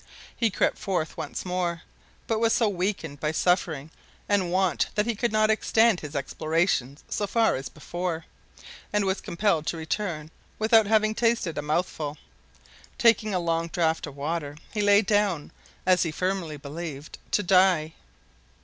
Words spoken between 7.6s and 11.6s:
before, and was compelled to return without having tasted